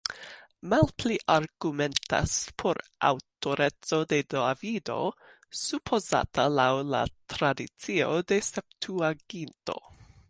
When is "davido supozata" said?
4.37-6.47